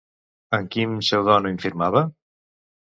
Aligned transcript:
Amb 0.59 0.71
quin 0.77 0.97
pseudònim 1.03 1.61
firmava? 1.67 2.07